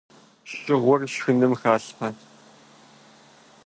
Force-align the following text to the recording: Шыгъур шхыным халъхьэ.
Шыгъур 0.51 1.01
шхыным 1.13 1.53
халъхьэ. 1.61 2.09